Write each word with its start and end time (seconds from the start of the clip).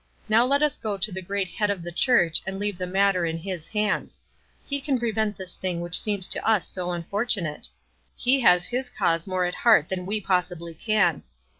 Now 0.27 0.47
let 0.47 0.63
us 0.63 0.77
go 0.77 0.97
to 0.97 1.11
the 1.11 1.21
great 1.21 1.47
Head 1.47 1.69
of 1.69 1.83
the 1.83 1.91
Church 1.91 2.41
and 2.47 2.57
leave 2.57 2.79
the 2.79 2.87
matter 2.87 3.23
in 3.23 3.37
his 3.37 3.67
hands. 3.67 4.19
He 4.65 4.81
can 4.81 4.97
prevent 4.97 5.37
this 5.37 5.53
thing 5.55 5.79
which 5.79 5.99
seems 6.01 6.27
to 6.29 6.43
us 6.43 6.67
so 6.67 6.91
unfortunate. 6.91 7.69
He 8.15 8.39
has 8.39 8.65
his 8.65 8.89
cause 8.89 9.27
more 9.27 9.45
at 9.45 9.53
heart 9.53 9.89
than 9.89 10.07
we 10.07 10.19
possibly 10.19 10.73
can. 10.73 11.21